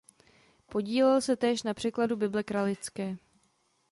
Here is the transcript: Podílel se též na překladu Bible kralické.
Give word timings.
Podílel 0.71 1.21
se 1.21 1.35
též 1.35 1.63
na 1.63 1.73
překladu 1.73 2.15
Bible 2.15 2.43
kralické. 2.43 3.17